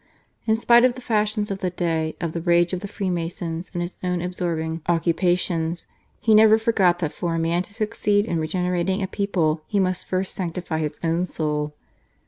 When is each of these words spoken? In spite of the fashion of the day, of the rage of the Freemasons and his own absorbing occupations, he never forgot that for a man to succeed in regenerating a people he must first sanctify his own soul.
In 0.47 0.55
spite 0.55 0.83
of 0.83 0.95
the 0.95 0.99
fashion 1.01 1.45
of 1.51 1.59
the 1.59 1.69
day, 1.69 2.15
of 2.19 2.31
the 2.33 2.41
rage 2.41 2.73
of 2.73 2.79
the 2.79 2.87
Freemasons 2.87 3.69
and 3.71 3.83
his 3.83 3.97
own 4.03 4.19
absorbing 4.19 4.81
occupations, 4.89 5.85
he 6.19 6.33
never 6.33 6.57
forgot 6.57 6.97
that 6.97 7.13
for 7.13 7.35
a 7.35 7.37
man 7.37 7.61
to 7.61 7.73
succeed 7.75 8.25
in 8.25 8.39
regenerating 8.39 9.03
a 9.03 9.07
people 9.07 9.61
he 9.67 9.79
must 9.79 10.07
first 10.07 10.33
sanctify 10.33 10.79
his 10.79 10.99
own 11.03 11.27
soul. 11.27 11.75